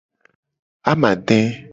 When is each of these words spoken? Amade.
Amade. 0.91 1.39